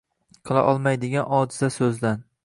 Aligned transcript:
Qila 0.49 0.61
olmaydigan 0.71 1.29
ojiza 1.41 1.69
soʻzdan. 1.77 2.25